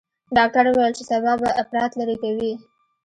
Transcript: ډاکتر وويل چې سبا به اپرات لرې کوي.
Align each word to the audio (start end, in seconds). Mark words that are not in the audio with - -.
ډاکتر 0.35 0.63
وويل 0.67 0.93
چې 0.97 1.03
سبا 1.11 1.31
به 1.41 1.47
اپرات 1.61 1.91
لرې 1.99 2.15
کوي. 2.23 2.51